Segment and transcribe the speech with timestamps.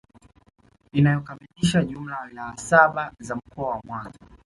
[0.91, 4.19] inayokamilisha jumla ya wilaya saba za Mkoa wa Mwanza